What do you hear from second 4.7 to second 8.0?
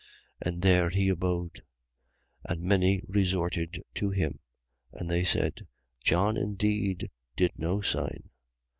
and they said: John indeed did no